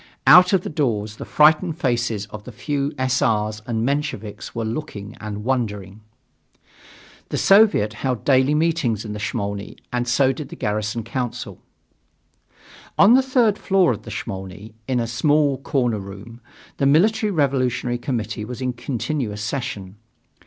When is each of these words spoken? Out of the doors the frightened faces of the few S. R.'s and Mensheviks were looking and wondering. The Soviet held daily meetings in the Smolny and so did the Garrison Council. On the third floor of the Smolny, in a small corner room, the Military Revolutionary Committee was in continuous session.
Out 0.25 0.51
of 0.51 0.61
the 0.63 0.69
doors 0.71 1.17
the 1.17 1.25
frightened 1.25 1.77
faces 1.77 2.25
of 2.31 2.43
the 2.43 2.51
few 2.51 2.91
S. 2.97 3.21
R.'s 3.21 3.61
and 3.67 3.85
Mensheviks 3.85 4.55
were 4.55 4.65
looking 4.65 5.15
and 5.21 5.43
wondering. 5.43 6.01
The 7.29 7.37
Soviet 7.37 7.93
held 7.93 8.25
daily 8.25 8.55
meetings 8.55 9.05
in 9.05 9.13
the 9.13 9.19
Smolny 9.19 9.77
and 9.93 10.07
so 10.07 10.33
did 10.33 10.49
the 10.49 10.55
Garrison 10.55 11.03
Council. 11.03 11.61
On 12.97 13.13
the 13.13 13.21
third 13.21 13.59
floor 13.59 13.91
of 13.91 14.01
the 14.01 14.09
Smolny, 14.09 14.73
in 14.87 14.99
a 14.99 15.05
small 15.05 15.59
corner 15.59 15.99
room, 15.99 16.41
the 16.77 16.87
Military 16.87 17.31
Revolutionary 17.31 17.99
Committee 17.99 18.43
was 18.43 18.59
in 18.59 18.73
continuous 18.73 19.43
session. 19.43 19.97